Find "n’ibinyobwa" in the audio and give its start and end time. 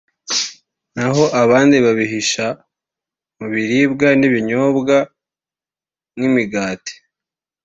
4.19-4.95